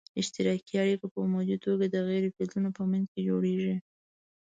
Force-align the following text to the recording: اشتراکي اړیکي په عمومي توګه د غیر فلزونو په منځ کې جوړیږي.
اشتراکي 0.19 0.73
اړیکي 0.83 1.01
په 1.11 1.17
عمومي 1.23 1.57
توګه 1.65 1.85
د 1.87 1.95
غیر 2.07 2.23
فلزونو 2.35 2.69
په 2.77 2.83
منځ 2.91 3.05
کې 3.11 3.21
جوړیږي. 3.29 3.75